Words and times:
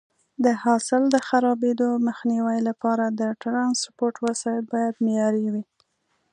د 0.43 0.45
حاصل 0.63 1.03
د 1.13 1.15
خرابېدو 1.27 1.89
مخنیوي 2.07 2.59
لپاره 2.69 3.05
د 3.19 3.21
ټرانسپورټ 3.43 4.15
وسایط 4.27 4.63
باید 4.73 4.95
معیاري 5.05 5.47
وي. 5.53 5.63